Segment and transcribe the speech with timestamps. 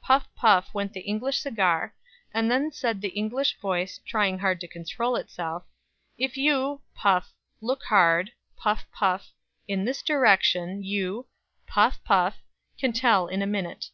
[0.00, 1.94] Puff, puff, went the English cigar,
[2.32, 5.64] and then said the English voice, trying hard to control itself:
[6.16, 9.32] "If you" puff "look hard" puff, puff
[9.68, 11.26] "in this direction, you"
[11.66, 12.38] puff, puff
[12.78, 13.90] "can tell in a minute."